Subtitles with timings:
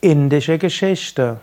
[0.00, 1.40] Indische Geschichte.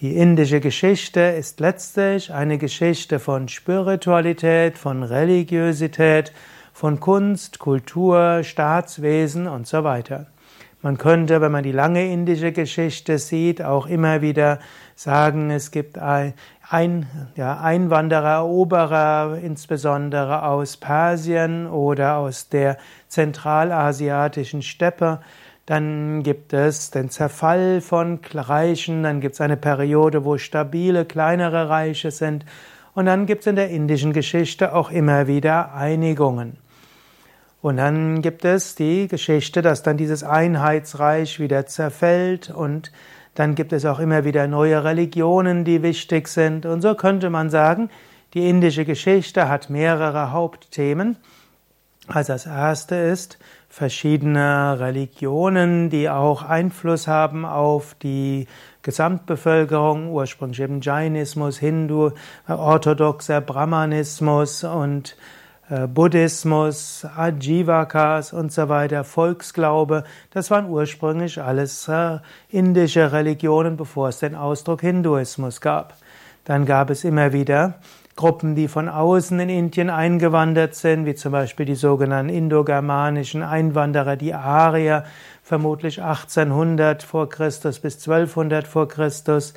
[0.00, 6.32] Die indische Geschichte ist letztlich eine Geschichte von Spiritualität, von Religiosität,
[6.74, 10.26] von Kunst, Kultur, Staatswesen und so weiter.
[10.82, 14.58] Man könnte, wenn man die lange indische Geschichte sieht, auch immer wieder
[14.96, 16.34] sagen, es gibt ein,
[16.68, 22.76] ein, ja, Einwanderer, Eroberer, insbesondere aus Persien oder aus der
[23.08, 25.20] zentralasiatischen Steppe.
[25.66, 31.70] Dann gibt es den Zerfall von Reichen, dann gibt es eine Periode, wo stabile, kleinere
[31.70, 32.44] Reiche sind.
[32.94, 36.58] Und dann gibt es in der indischen Geschichte auch immer wieder Einigungen.
[37.64, 42.92] Und dann gibt es die Geschichte, dass dann dieses Einheitsreich wieder zerfällt und
[43.34, 46.66] dann gibt es auch immer wieder neue Religionen, die wichtig sind.
[46.66, 47.88] Und so könnte man sagen,
[48.34, 51.16] die indische Geschichte hat mehrere Hauptthemen.
[52.06, 53.38] Also das erste ist
[53.70, 58.46] verschiedene Religionen, die auch Einfluss haben auf die
[58.82, 62.10] Gesamtbevölkerung, ursprünglich eben Jainismus, Hindu,
[62.46, 65.16] orthodoxer Brahmanismus und
[65.68, 72.18] Buddhismus, Ajivakas und so weiter, Volksglaube, das waren ursprünglich alles äh,
[72.50, 75.94] indische Religionen, bevor es den Ausdruck Hinduismus gab.
[76.44, 77.78] Dann gab es immer wieder
[78.16, 84.16] Gruppen, die von außen in Indien eingewandert sind, wie zum Beispiel die sogenannten indogermanischen Einwanderer,
[84.16, 85.04] die Arier,
[85.42, 89.54] vermutlich 1800 vor Christus bis 1200 vor Christus.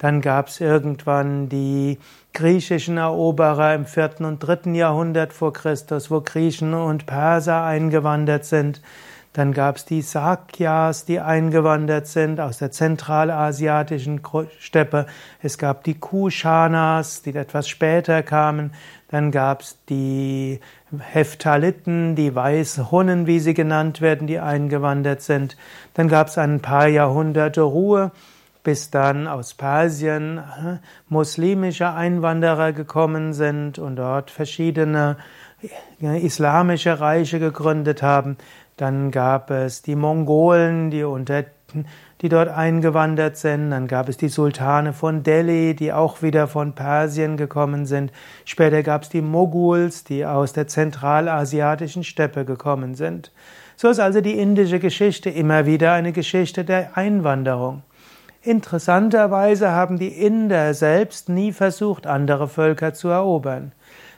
[0.00, 1.98] Dann gab es irgendwann die
[2.32, 8.80] griechischen Eroberer im vierten und dritten Jahrhundert vor Christus, wo Griechen und Perser eingewandert sind.
[9.34, 14.22] Dann gab es die Sakyas, die eingewandert sind aus der zentralasiatischen
[14.58, 15.04] Steppe.
[15.42, 18.72] Es gab die Kushanas, die etwas später kamen.
[19.08, 20.60] Dann gab es die
[20.98, 25.58] Heptaliten, die weißen Hunnen, wie sie genannt werden, die eingewandert sind.
[25.92, 28.12] Dann gab es ein paar Jahrhunderte Ruhe
[28.62, 30.78] bis dann aus Persien äh,
[31.08, 35.16] muslimische Einwanderer gekommen sind und dort verschiedene
[36.02, 38.36] äh, islamische Reiche gegründet haben.
[38.76, 41.44] Dann gab es die Mongolen, die unter
[42.20, 43.70] die dort eingewandert sind.
[43.70, 48.12] Dann gab es die Sultane von Delhi, die auch wieder von Persien gekommen sind.
[48.44, 53.32] Später gab es die Moguls, die aus der zentralasiatischen Steppe gekommen sind.
[53.76, 57.82] So ist also die indische Geschichte immer wieder eine Geschichte der Einwanderung.
[58.42, 63.72] Interessanterweise haben die Inder selbst nie versucht, andere Völker zu erobern.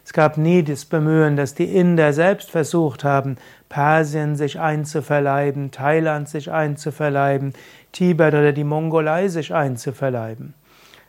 [0.04, 3.36] Es gab nie das Bemühen, dass die Inder selbst versucht haben,
[3.68, 7.52] Persien sich einzuverleiben, Thailand sich einzuverleiben,
[7.90, 10.54] Tibet oder die Mongolei sich einzuverleiben.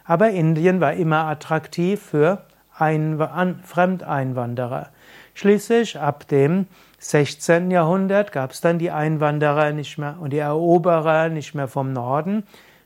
[0.06, 2.45] Aber Indien war immer attraktiv für
[2.80, 3.19] Ein
[3.63, 4.90] Fremdeinwanderer.
[5.35, 6.66] Schließlich ab dem
[6.97, 7.69] 16.
[7.69, 12.44] Jahrhundert gab es dann die Einwanderer nicht mehr und die Eroberer nicht mehr vom Norden,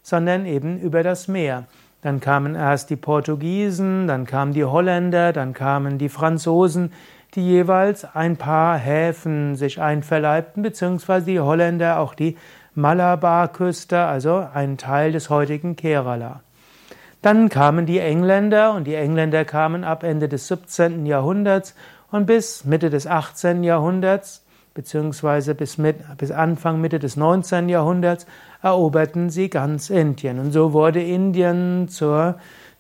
[0.08, 1.66] sondern eben über das Meer.
[2.02, 6.94] Dann kamen erst die Portugiesen, dann kamen die Holländer, dann kamen die Franzosen,
[7.36, 12.38] die jeweils ein paar Häfen sich einverleibten, beziehungsweise die Holländer auch die
[12.74, 16.40] Malabarküste, also ein Teil des heutigen Kerala.
[17.22, 21.06] Dann kamen die Engländer und die Engländer kamen ab Ende des 17.
[21.06, 21.76] Jahrhunderts
[22.12, 23.62] und bis Mitte des 18.
[23.62, 24.47] Jahrhunderts
[24.78, 27.68] beziehungsweise bis, mit, bis Anfang Mitte des 19.
[27.68, 28.28] Jahrhunderts
[28.62, 30.38] eroberten sie ganz Indien.
[30.38, 32.36] Und so wurde Indien zur,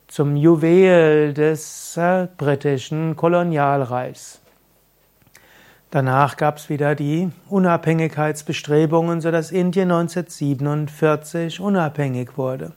[0.07, 4.39] zum Juwel des äh, britischen Kolonialreichs.
[5.89, 12.73] Danach gab es wieder die Unabhängigkeitsbestrebungen, sodass Indien 1947 unabhängig wurde.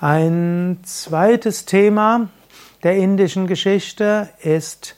[0.00, 2.28] Ein zweites Thema
[2.84, 4.96] der indischen Geschichte ist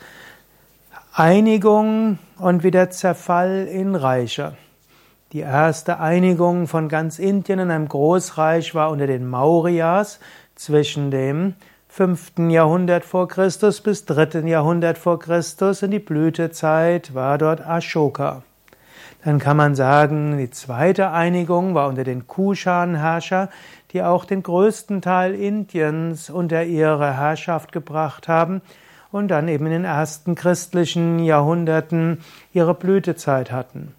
[1.19, 4.53] Einigung und wieder Zerfall in Reiche.
[5.33, 10.21] Die erste Einigung von ganz Indien in einem Großreich war unter den Mauryas
[10.57, 11.55] zwischen dem
[11.89, 12.51] 5.
[12.51, 14.41] Jahrhundert vor Christus bis 3.
[14.41, 18.43] Jahrhundert vor Christus und die Blütezeit war dort Ashoka.
[19.25, 23.49] Dann kann man sagen, die zweite Einigung war unter den Kushan-Herrscher,
[23.95, 28.61] die auch den größten Teil Indiens unter ihre Herrschaft gebracht haben
[29.17, 32.21] und dann eben in den ersten christlichen Jahrhunderten
[32.53, 33.95] ihre Blütezeit hatten.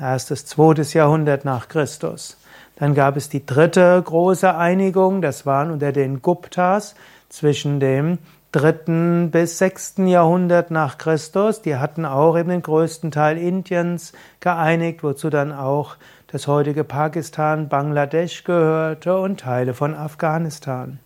[0.00, 2.36] Erstes, zweites Jahrhundert nach Christus.
[2.74, 6.94] Dann gab es die dritte große Einigung, das waren unter den Guptas
[7.30, 8.18] zwischen dem
[8.52, 11.62] dritten bis sechsten Jahrhundert nach Christus.
[11.62, 15.96] Die hatten auch eben den größten Teil Indiens geeinigt, wozu dann auch
[16.26, 20.98] das heutige Pakistan, Bangladesch gehörte und Teile von Afghanistan.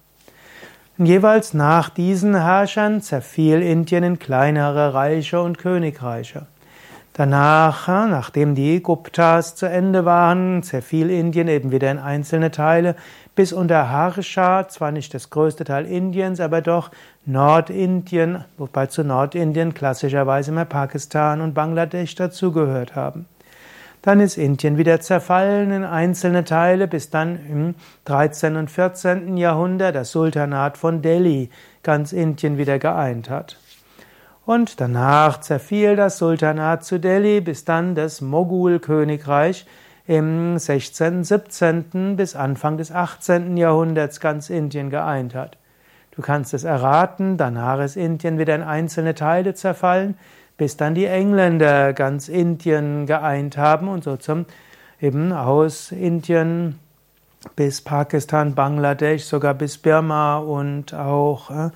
[1.02, 6.44] Jeweils nach diesen Herrschern zerfiel Indien in kleinere Reiche und Königreiche.
[7.14, 12.96] Danach, nachdem die Guptas zu Ende waren, zerfiel Indien eben wieder in einzelne Teile,
[13.34, 16.90] bis unter Harsha, zwar nicht das größte Teil Indiens, aber doch
[17.24, 23.24] Nordindien, wobei zu Nordindien klassischerweise immer Pakistan und Bangladesch dazugehört haben.
[24.02, 27.74] Dann ist Indien wieder zerfallen in einzelne Teile, bis dann im
[28.06, 28.56] 13.
[28.56, 29.36] und 14.
[29.36, 31.50] Jahrhundert das Sultanat von Delhi
[31.82, 33.58] ganz Indien wieder geeint hat.
[34.46, 39.66] Und danach zerfiel das Sultanat zu Delhi, bis dann das Mogul-Königreich
[40.06, 42.16] im 16., 17.
[42.16, 43.58] bis Anfang des 18.
[43.58, 45.58] Jahrhunderts ganz Indien geeint hat.
[46.10, 50.16] Du kannst es erraten, danach ist Indien wieder in einzelne Teile zerfallen,
[50.60, 54.44] bis dann die Engländer ganz Indien geeint haben und so zum
[55.00, 56.78] eben aus Indien
[57.56, 61.70] bis Pakistan, Bangladesch, sogar bis Birma und auch äh,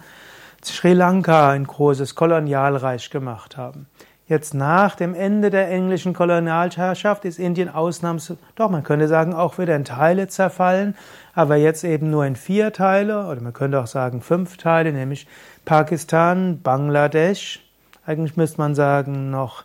[0.63, 3.87] Sri Lanka ein großes Kolonialreich gemacht haben.
[4.29, 9.57] Jetzt nach dem Ende der englischen Kolonialherrschaft ist Indien ausnahms, doch man könnte sagen, auch
[9.57, 10.95] wieder in Teile zerfallen,
[11.33, 15.27] aber jetzt eben nur in vier Teile, oder man könnte auch sagen fünf Teile, nämlich
[15.65, 17.64] Pakistan, Bangladesch,
[18.07, 19.65] eigentlich müsste man sagen noch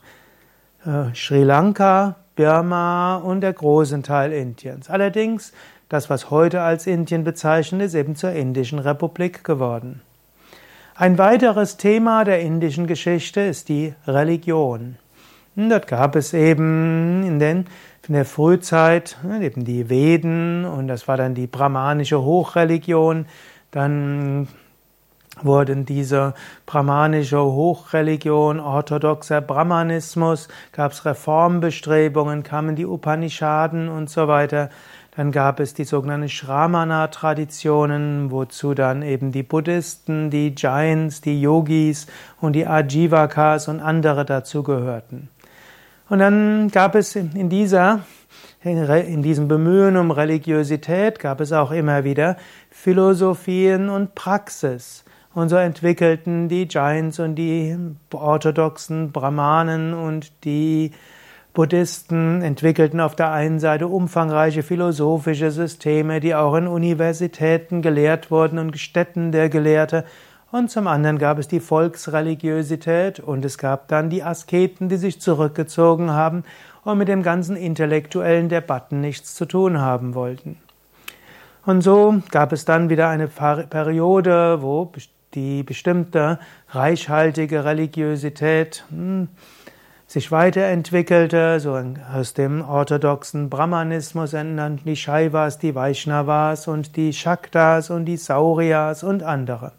[0.85, 4.89] äh, Sri Lanka, Birma und der großen Teil Indiens.
[4.89, 5.51] Allerdings,
[5.89, 10.01] das, was heute als Indien bezeichnet, ist eben zur Indischen Republik geworden.
[10.95, 14.97] Ein weiteres Thema der indischen Geschichte ist die Religion.
[15.55, 17.67] Und dort gab es eben in, den,
[18.07, 23.25] in der Frühzeit ne, eben die Veden und das war dann die brahmanische Hochreligion.
[23.71, 24.47] Dann
[25.41, 26.33] wurden diese
[26.65, 34.69] brahmanische Hochreligion, orthodoxer Brahmanismus, gab es Reformbestrebungen, kamen die Upanishaden und so weiter.
[35.15, 42.07] Dann gab es die sogenannten Shramana-Traditionen, wozu dann eben die Buddhisten, die Jains, die Yogis
[42.39, 45.29] und die Ajivakas und andere dazu gehörten.
[46.07, 48.01] Und dann gab es in dieser
[48.61, 52.35] in diesem Bemühen um Religiosität gab es auch immer wieder
[52.69, 55.05] Philosophien und Praxis.
[55.39, 57.73] Und so entwickelten die Jains und die
[58.13, 60.91] orthodoxen Brahmanen und die
[61.53, 68.59] Buddhisten entwickelten auf der einen Seite umfangreiche philosophische Systeme, die auch in Universitäten gelehrt wurden
[68.59, 70.03] und Städten der Gelehrte.
[70.51, 75.21] Und zum anderen gab es die Volksreligiosität und es gab dann die Asketen, die sich
[75.21, 76.43] zurückgezogen haben
[76.83, 80.57] und mit dem ganzen intellektuellen Debatten nichts zu tun haben wollten.
[81.65, 84.91] Und so gab es dann wieder eine Periode, wo
[85.33, 86.39] die bestimmte
[86.69, 89.27] reichhaltige Religiosität hm,
[90.07, 91.79] sich weiterentwickelte, so
[92.11, 99.03] aus dem orthodoxen Brahmanismus entnannten die Shaivas, die Vaishnavas und die Shaktas und die Sauryas
[99.03, 99.73] und andere.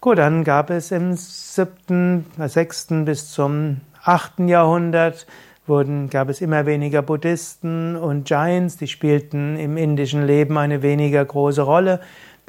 [0.00, 5.26] Gut, dann gab es im siebten, sechsten bis zum achten Jahrhundert
[5.66, 11.24] wurden, gab es immer weniger Buddhisten und Jains, die spielten im indischen Leben eine weniger
[11.24, 12.00] große Rolle.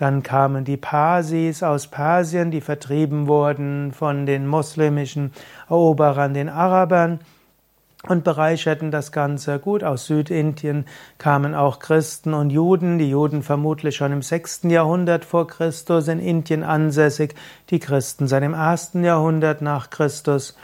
[0.04, 5.32] Dann kamen die Parsis aus Persien, die vertrieben wurden von den muslimischen
[5.70, 7.22] Eroberern, den Arabern
[8.10, 9.60] und bereicherten das Ganze.
[9.60, 10.84] Gut, aus Südindien
[11.20, 14.64] kamen auch Christen und Juden, die Juden vermutlich schon im 6.
[14.64, 17.34] Jahrhundert vor Christus in Indien ansässig,
[17.70, 18.96] die Christen seit dem 1.
[18.96, 20.58] Jahrhundert nach Christus.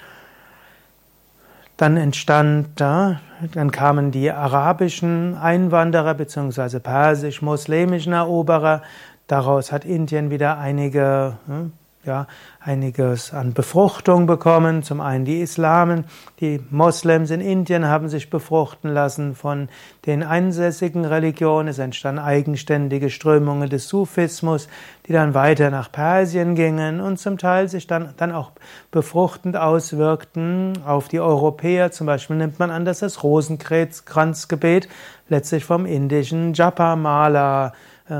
[1.79, 6.79] Dann entstand, dann kamen die arabischen Einwanderer bzw.
[6.79, 8.81] persisch-muslimischen Eroberer,
[9.29, 11.71] Daraus hat Indien wieder einige, hm,
[12.03, 12.25] ja,
[12.59, 14.81] einiges an Befruchtung bekommen.
[14.81, 16.05] Zum einen die Islamen,
[16.39, 19.69] die Moslems in Indien haben sich befruchten lassen von
[20.07, 21.67] den einsässigen Religionen.
[21.67, 24.67] Es entstanden eigenständige Strömungen des Sufismus,
[25.05, 28.53] die dann weiter nach Persien gingen und zum Teil sich dann, dann auch
[28.89, 31.91] befruchtend auswirkten auf die Europäer.
[31.91, 34.89] Zum Beispiel nimmt man an, dass das Rosenkranzgebet
[35.27, 37.73] letztlich vom indischen Japamala
[38.09, 38.15] äh,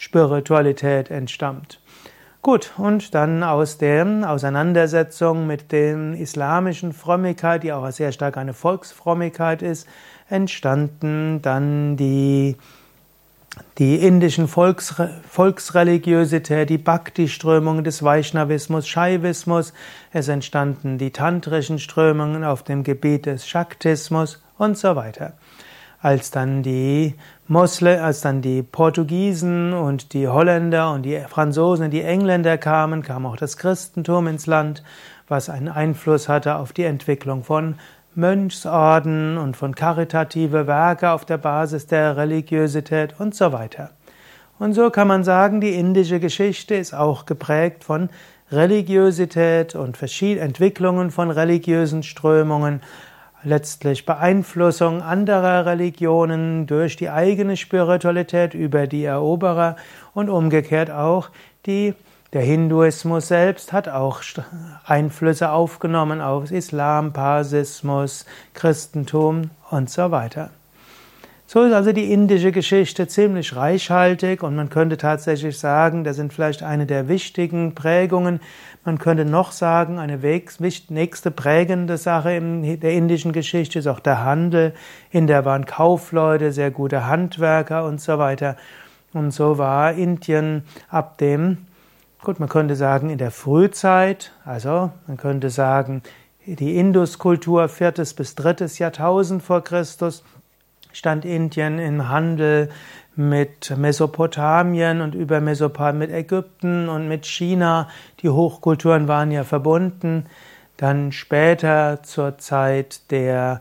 [0.00, 1.78] Spiritualität entstammt.
[2.40, 8.54] Gut, und dann aus der Auseinandersetzung mit der islamischen Frömmigkeit, die auch sehr stark eine
[8.54, 9.86] Volksfrömmigkeit ist,
[10.30, 12.56] entstanden dann die,
[13.76, 14.94] die indischen Volks,
[15.28, 19.74] Volksreligiosität, die Bhakti-Strömungen des Vaishnavismus, Shaivismus,
[20.14, 25.34] es entstanden die tantrischen Strömungen auf dem Gebiet des Shaktismus und so weiter.
[26.00, 27.16] Als dann die
[27.50, 33.02] Moslem, als dann die Portugiesen und die Holländer und die Franzosen und die Engländer kamen,
[33.02, 34.84] kam auch das Christentum ins Land,
[35.26, 37.74] was einen Einfluss hatte auf die Entwicklung von
[38.14, 43.90] Mönchsorden und von karitative Werke auf der Basis der Religiosität und so weiter.
[44.60, 48.10] Und so kann man sagen, die indische Geschichte ist auch geprägt von
[48.52, 52.80] Religiosität und verschiedenen Entwicklungen von religiösen Strömungen,
[53.42, 59.76] letztlich Beeinflussung anderer Religionen durch die eigene Spiritualität über die Eroberer
[60.14, 61.30] und umgekehrt auch
[61.66, 61.94] die
[62.32, 64.22] der Hinduismus selbst hat auch
[64.84, 70.50] Einflüsse aufgenommen auf Islam, Parsismus, Christentum und so weiter.
[71.52, 76.32] So ist also die indische Geschichte ziemlich reichhaltig und man könnte tatsächlich sagen, das sind
[76.32, 78.38] vielleicht eine der wichtigen Prägungen.
[78.84, 84.24] Man könnte noch sagen, eine nächste prägende Sache in der indischen Geschichte ist auch der
[84.24, 84.74] Handel.
[85.10, 88.56] In der waren Kaufleute, sehr gute Handwerker und so weiter.
[89.12, 91.66] Und so war Indien ab dem,
[92.22, 96.02] gut, man könnte sagen, in der Frühzeit, also man könnte sagen,
[96.46, 100.22] die Induskultur viertes bis drittes Jahrtausend vor Christus,
[100.92, 102.70] stand Indien im Handel
[103.16, 107.88] mit Mesopotamien und über Mesopotamien mit Ägypten und mit China.
[108.22, 110.26] Die Hochkulturen waren ja verbunden.
[110.76, 113.60] Dann später zur Zeit der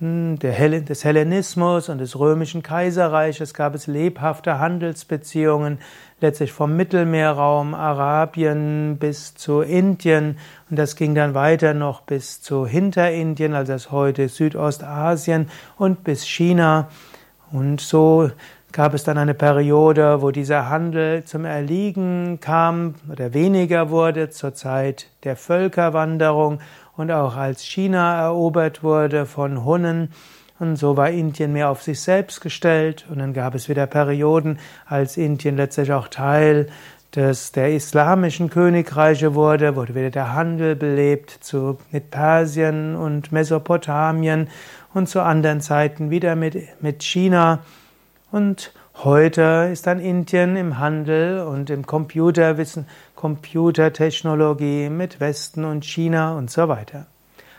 [0.00, 5.78] hm, des Hellenismus und des römischen Kaiserreiches gab es lebhafte Handelsbeziehungen,
[6.22, 10.38] letztlich vom Mittelmeerraum, Arabien bis zu Indien
[10.70, 16.26] und das ging dann weiter noch bis zu Hinterindien, also das heute Südostasien und bis
[16.26, 16.88] China.
[17.52, 18.30] Und so
[18.72, 24.54] gab es dann eine Periode, wo dieser Handel zum Erliegen kam oder weniger wurde zur
[24.54, 26.60] Zeit der Völkerwanderung
[26.96, 30.12] und auch als China erobert wurde von Hunnen.
[30.58, 33.06] Und so war Indien mehr auf sich selbst gestellt.
[33.08, 36.68] Und dann gab es wieder Perioden, als Indien letztlich auch Teil
[37.14, 44.48] des, der islamischen Königreiche wurde, wurde wieder der Handel belebt zu, mit Persien und Mesopotamien
[44.94, 47.60] und zu anderen Zeiten wieder mit, mit China.
[48.30, 56.36] Und Heute ist dann Indien im Handel und im Computerwissen, Computertechnologie mit Westen und China
[56.36, 57.06] und so weiter.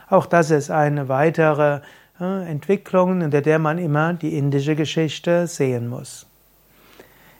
[0.07, 1.79] Auch das ist eine weitere
[2.19, 6.27] äh, Entwicklung, in der man immer die indische Geschichte sehen muss.